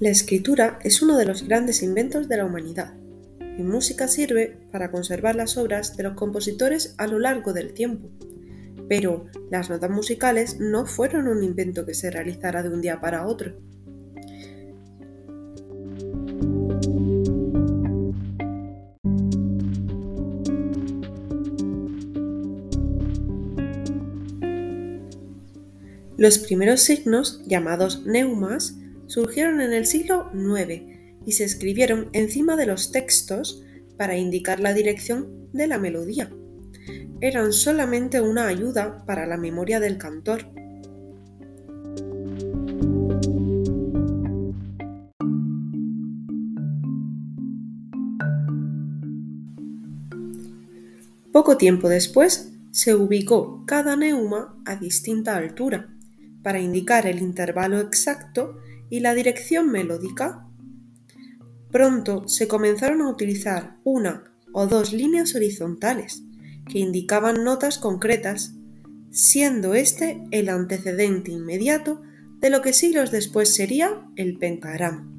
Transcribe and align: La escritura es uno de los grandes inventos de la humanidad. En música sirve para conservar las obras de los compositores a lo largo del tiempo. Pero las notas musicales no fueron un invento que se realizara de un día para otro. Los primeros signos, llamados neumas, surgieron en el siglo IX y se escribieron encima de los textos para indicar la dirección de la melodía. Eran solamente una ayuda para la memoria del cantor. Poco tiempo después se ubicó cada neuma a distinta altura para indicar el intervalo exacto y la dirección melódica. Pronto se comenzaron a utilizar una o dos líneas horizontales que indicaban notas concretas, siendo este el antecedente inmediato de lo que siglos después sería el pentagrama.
La 0.00 0.10
escritura 0.10 0.78
es 0.84 1.02
uno 1.02 1.18
de 1.18 1.24
los 1.24 1.42
grandes 1.42 1.82
inventos 1.82 2.28
de 2.28 2.36
la 2.36 2.44
humanidad. 2.44 2.94
En 3.40 3.66
música 3.66 4.06
sirve 4.06 4.56
para 4.70 4.92
conservar 4.92 5.34
las 5.34 5.56
obras 5.56 5.96
de 5.96 6.04
los 6.04 6.14
compositores 6.14 6.94
a 6.98 7.08
lo 7.08 7.18
largo 7.18 7.52
del 7.52 7.72
tiempo. 7.72 8.08
Pero 8.88 9.26
las 9.50 9.68
notas 9.70 9.90
musicales 9.90 10.60
no 10.60 10.86
fueron 10.86 11.26
un 11.26 11.42
invento 11.42 11.84
que 11.84 11.94
se 11.94 12.12
realizara 12.12 12.62
de 12.62 12.68
un 12.68 12.80
día 12.80 13.00
para 13.00 13.26
otro. 13.26 13.56
Los 26.16 26.38
primeros 26.38 26.82
signos, 26.82 27.42
llamados 27.46 28.06
neumas, 28.06 28.76
surgieron 29.08 29.60
en 29.60 29.72
el 29.72 29.86
siglo 29.86 30.30
IX 30.32 30.82
y 31.26 31.32
se 31.32 31.44
escribieron 31.44 32.10
encima 32.12 32.56
de 32.56 32.66
los 32.66 32.92
textos 32.92 33.64
para 33.96 34.16
indicar 34.16 34.60
la 34.60 34.72
dirección 34.72 35.48
de 35.52 35.66
la 35.66 35.78
melodía. 35.78 36.30
Eran 37.20 37.52
solamente 37.52 38.20
una 38.20 38.46
ayuda 38.46 39.04
para 39.04 39.26
la 39.26 39.36
memoria 39.36 39.80
del 39.80 39.98
cantor. 39.98 40.46
Poco 51.32 51.56
tiempo 51.56 51.88
después 51.88 52.52
se 52.70 52.94
ubicó 52.94 53.64
cada 53.66 53.96
neuma 53.96 54.56
a 54.64 54.76
distinta 54.76 55.36
altura 55.36 55.97
para 56.48 56.60
indicar 56.60 57.06
el 57.06 57.20
intervalo 57.20 57.78
exacto 57.78 58.56
y 58.88 59.00
la 59.00 59.12
dirección 59.12 59.70
melódica. 59.70 60.48
Pronto 61.70 62.26
se 62.26 62.48
comenzaron 62.48 63.02
a 63.02 63.10
utilizar 63.10 63.76
una 63.84 64.32
o 64.54 64.66
dos 64.66 64.94
líneas 64.94 65.34
horizontales 65.34 66.22
que 66.66 66.78
indicaban 66.78 67.44
notas 67.44 67.76
concretas, 67.76 68.54
siendo 69.10 69.74
este 69.74 70.24
el 70.30 70.48
antecedente 70.48 71.32
inmediato 71.32 72.00
de 72.40 72.48
lo 72.48 72.62
que 72.62 72.72
siglos 72.72 73.10
después 73.10 73.54
sería 73.54 74.08
el 74.16 74.38
pentagrama. 74.38 75.17